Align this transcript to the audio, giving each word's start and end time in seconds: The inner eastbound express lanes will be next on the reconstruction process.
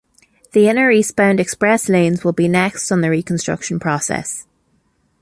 The 0.53 0.67
inner 0.67 0.89
eastbound 0.89 1.39
express 1.39 1.87
lanes 1.87 2.23
will 2.23 2.31
be 2.33 2.47
next 2.47 2.91
on 2.91 3.01
the 3.01 3.11
reconstruction 3.11 3.79
process. 3.79 4.47